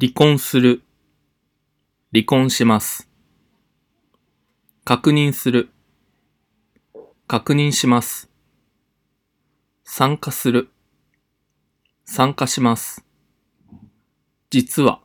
[0.00, 0.84] 離婚する、
[2.12, 3.10] 離婚します。
[4.84, 5.70] 確認する、
[7.26, 8.30] 確認します。
[9.82, 10.70] 参加する、
[12.04, 13.04] 参加します。
[14.50, 15.00] 実は、